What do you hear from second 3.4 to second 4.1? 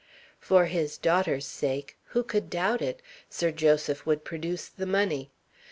Joseph